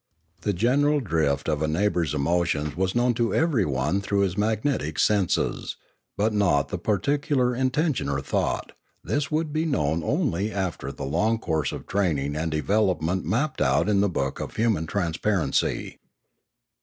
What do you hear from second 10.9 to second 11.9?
the long course of